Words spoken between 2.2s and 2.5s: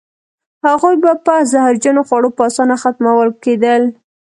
په